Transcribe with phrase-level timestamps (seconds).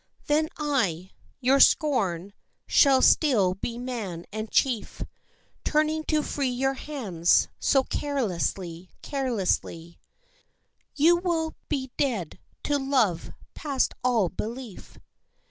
[0.25, 2.33] Then I, your scorn,
[2.65, 5.03] shall still be man and chief;
[5.63, 9.99] Turning to free your hands so carelessly, carelessly,
[10.95, 14.97] You will be dead to love past all belief.